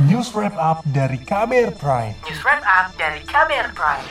[0.00, 2.16] News Wrap Up dari KBR Prime.
[2.24, 4.06] News Wrap Up dari KBR Prime.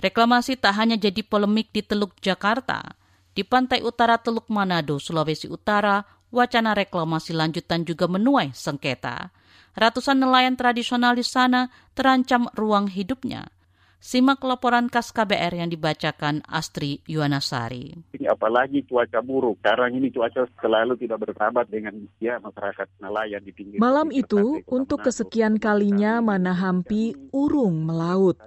[0.00, 2.96] Reklamasi tak hanya jadi polemik di Teluk Jakarta.
[3.36, 6.00] Di pantai utara Teluk Manado, Sulawesi Utara,
[6.32, 9.28] wacana reklamasi lanjutan juga menuai sengketa.
[9.76, 13.52] Ratusan nelayan tradisional di sana terancam ruang hidupnya.
[13.98, 17.98] Simak laporan khas KBR yang dibacakan Astri Yuwanasari.
[18.30, 19.58] Apalagi cuaca buruk.
[19.58, 23.82] Sekarang ini cuaca selalu tidak bersahabat dengan ya masyarakat nelayan di pinggir.
[23.82, 28.38] Malam itu, untuk kesekian kalinya Manahampi urung melaut.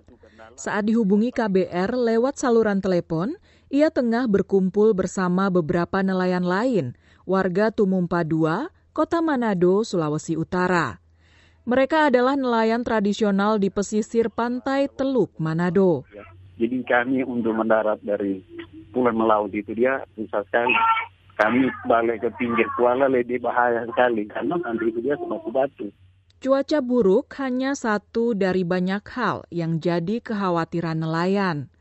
[0.56, 3.36] Saat dihubungi KBR lewat saluran telepon,
[3.68, 6.96] ia tengah berkumpul bersama beberapa nelayan lain,
[7.28, 11.01] warga Tumumpa II, Kota Manado, Sulawesi Utara.
[11.72, 16.04] Mereka adalah nelayan tradisional di pesisir pantai Teluk Manado.
[16.12, 16.28] Ya,
[16.60, 18.44] jadi kami untuk mendarat dari
[18.92, 20.76] Pulau Melaut itu dia susah sekali.
[21.40, 25.88] Kami balik ke pinggir Kuala lebih bahaya sekali karena nanti itu dia batu-batu.
[26.44, 31.72] Cuaca buruk hanya satu dari banyak hal yang jadi kekhawatiran nelayan.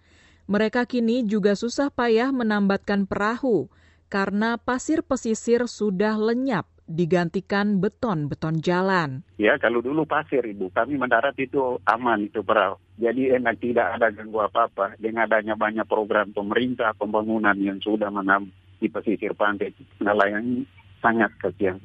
[0.46, 3.66] Mereka kini juga susah payah menambatkan perahu
[4.06, 9.22] karena pasir pesisir sudah lenyap digantikan beton-beton jalan.
[9.38, 10.74] Ya, kalau dulu pasir, Ibu.
[10.74, 12.76] Kami mendarat itu aman itu perahu.
[12.98, 14.98] Jadi enak tidak ada ganggu apa-apa.
[14.98, 18.50] Dengan adanya banyak program pemerintah pembangunan yang sudah menam
[18.82, 19.70] di pesisir pantai,
[20.02, 20.66] nelayan
[20.98, 21.78] sangat kecil.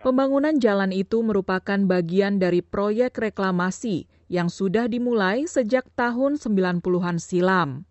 [0.00, 7.84] Pembangunan jalan itu merupakan bagian dari proyek reklamasi yang sudah dimulai sejak tahun 90-an silam.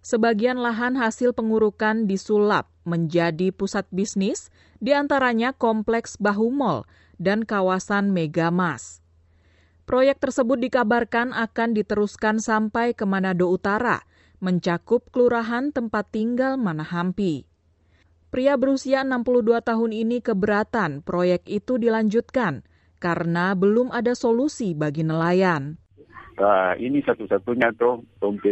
[0.00, 4.48] Sebagian lahan hasil pengurukan disulap menjadi pusat bisnis,
[4.78, 6.86] di antaranya Kompleks Bahu Mall
[7.18, 9.02] dan kawasan Megamas.
[9.86, 14.06] Proyek tersebut dikabarkan akan diteruskan sampai ke Manado Utara,
[14.38, 17.46] mencakup kelurahan tempat tinggal Manahampi.
[18.30, 22.66] Pria berusia 62 tahun ini keberatan proyek itu dilanjutkan
[22.98, 25.78] karena belum ada solusi bagi nelayan.
[26.36, 28.04] Nah, ini satu-satunya tuh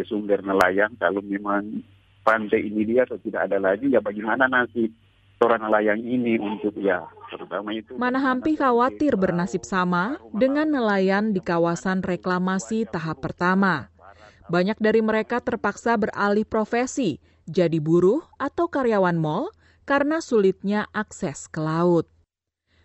[0.08, 1.84] sumber nelayan kalau memang
[2.24, 4.90] pantai ini dia atau tidak ada lagi ya bagaimana nasib
[5.39, 7.95] seorang nelayan ini untuk ya terutama itu.
[8.01, 13.92] Manahampi khawatir bernasib sama dengan nelayan di kawasan reklamasi tahap pertama.
[14.48, 19.52] Banyak dari mereka terpaksa beralih profesi, jadi buruh atau karyawan mal
[19.84, 22.08] karena sulitnya akses ke laut.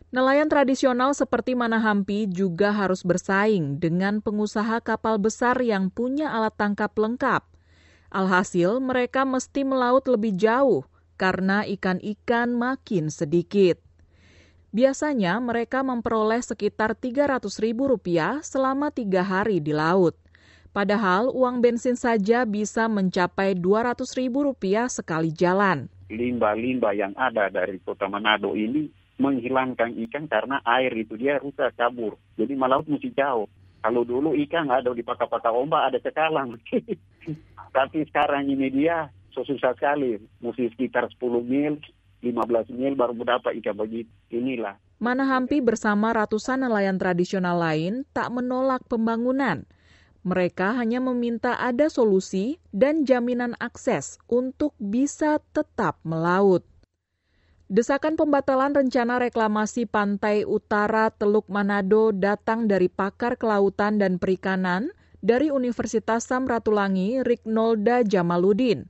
[0.10, 6.90] Nelayan tradisional seperti Manahampi juga harus bersaing dengan pengusaha kapal besar yang punya alat tangkap
[6.98, 7.46] lengkap.
[8.10, 10.82] Alhasil, mereka mesti melaut lebih jauh
[11.14, 13.78] karena ikan-ikan makin sedikit.
[14.74, 20.18] Biasanya mereka memperoleh sekitar Rp300.000 selama tiga hari di laut.
[20.74, 25.86] Padahal uang bensin saja bisa mencapai Rp200.000 sekali jalan.
[26.10, 28.90] Limbah-limbah yang ada dari kota Manado ini
[29.22, 32.18] menghilangkan ikan karena air itu dia rusak kabur.
[32.42, 33.46] Jadi melaut mesti jauh.
[33.80, 36.58] Kalau dulu ikan ada di pakar-pakar ombak ada cekalang.
[37.70, 40.20] Tapi sekarang ini dia susah sekali.
[40.42, 41.80] Mesti sekitar 10 mil,
[42.22, 44.12] 15 mil baru mendapat ikan begitu.
[44.34, 44.76] Inilah.
[45.00, 49.64] Manahampi bersama ratusan nelayan tradisional lain tak menolak pembangunan.
[50.28, 56.68] Mereka hanya meminta ada solusi dan jaminan akses untuk bisa tetap melaut.
[57.72, 65.52] Desakan pembatalan rencana reklamasi pantai utara Teluk Manado datang dari pakar kelautan dan perikanan dari
[65.52, 68.88] Universitas Samratulangi Riknolda Jamaludin.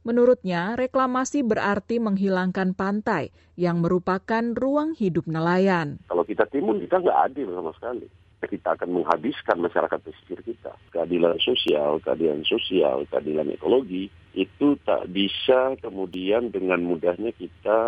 [0.00, 6.00] Menurutnya, reklamasi berarti menghilangkan pantai yang merupakan ruang hidup nelayan.
[6.08, 8.08] Kalau kita timun, kita nggak adil sama sekali
[8.50, 10.74] kita akan menghabiskan masyarakat pesisir kita.
[10.90, 17.78] Keadilan sosial, keadilan sosial, keadilan ekologi itu tak bisa kemudian dengan mudahnya kita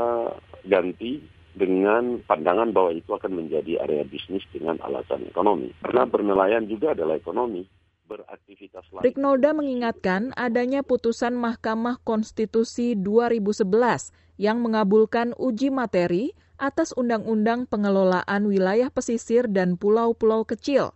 [0.67, 1.19] ganti
[1.53, 5.75] dengan pandangan bahwa itu akan menjadi area bisnis dengan alasan ekonomi.
[5.85, 7.67] Karena bernelayan juga adalah ekonomi.
[8.13, 9.03] Beraktivitas lain.
[9.09, 13.65] Riknolda mengingatkan adanya putusan Mahkamah Konstitusi 2011
[14.37, 20.93] yang mengabulkan uji materi atas Undang-Undang Pengelolaan Wilayah Pesisir dan Pulau-Pulau Kecil.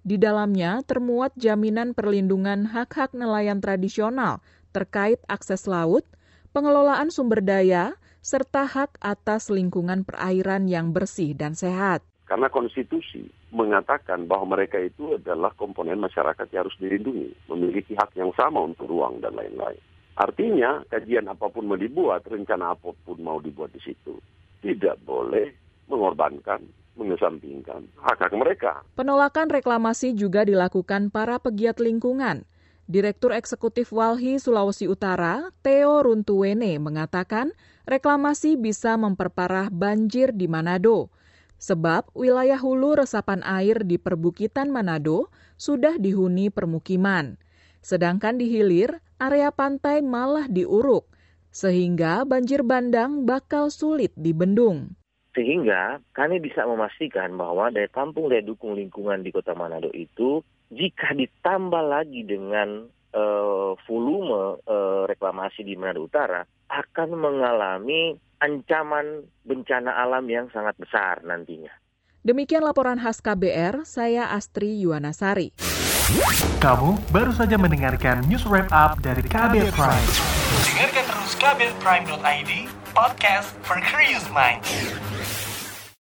[0.00, 4.40] Di dalamnya termuat jaminan perlindungan hak-hak nelayan tradisional
[4.70, 6.06] terkait akses laut,
[6.54, 12.00] pengelolaan sumber daya, serta hak atas lingkungan perairan yang bersih dan sehat.
[12.30, 18.30] Karena konstitusi mengatakan bahwa mereka itu adalah komponen masyarakat yang harus dilindungi, memiliki hak yang
[18.38, 19.82] sama untuk ruang dan lain-lain.
[20.14, 24.14] Artinya, kajian apa pun mau dibuat, rencana apa pun mau dibuat di situ,
[24.62, 25.50] tidak boleh
[25.90, 26.62] mengorbankan
[26.94, 28.86] mengesampingkan hak-hak mereka.
[28.94, 32.46] Penolakan reklamasi juga dilakukan para pegiat lingkungan.
[32.86, 37.50] Direktur Eksekutif Walhi Sulawesi Utara, Theo Runtuwene, mengatakan
[37.90, 41.10] reklamasi bisa memperparah banjir di Manado.
[41.60, 45.28] Sebab wilayah hulu resapan air di perbukitan Manado
[45.60, 47.36] sudah dihuni permukiman.
[47.84, 51.04] Sedangkan di hilir, area pantai malah diuruk,
[51.52, 54.96] sehingga banjir bandang bakal sulit dibendung.
[55.36, 60.40] Sehingga kami bisa memastikan bahwa daya tampung daya dukung lingkungan di kota Manado itu
[60.72, 69.92] jika ditambah lagi dengan uh, volume uh, reklamasi di Manado Utara akan mengalami ancaman bencana
[70.00, 71.70] alam yang sangat besar nantinya.
[72.20, 75.56] Demikian laporan khas KBR, saya Astri Yuwanasari.
[76.60, 80.08] Kamu baru saja mendengarkan news wrap up dari KBR Prime.
[80.66, 82.52] Dengarkan terus kbrprime.id,
[82.92, 84.68] podcast for curious minds.